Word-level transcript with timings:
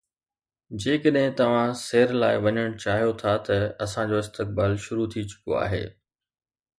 جيڪڏهن 0.83 1.33
توهان 1.41 1.73
سير 1.81 2.13
لاءِ 2.23 2.39
وڃڻ 2.45 2.73
چاهيو 2.85 3.11
ٿا 3.19 3.33
ته 3.49 3.57
اسان 3.87 4.09
جو 4.13 4.17
استقبال 4.23 4.73
شروع 4.87 5.07
ٿي 5.13 5.25
چڪو 5.35 5.59
آهي 5.65 5.83